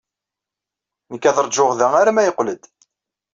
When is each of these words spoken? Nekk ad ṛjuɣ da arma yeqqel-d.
Nekk 1.11 1.23
ad 1.29 1.37
ṛjuɣ 1.47 1.71
da 1.79 1.87
arma 2.01 2.21
yeqqel-d. 2.25 2.63